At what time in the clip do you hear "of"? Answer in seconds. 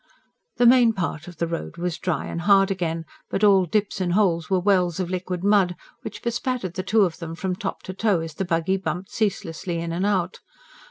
1.27-1.37, 4.99-5.11, 7.03-7.17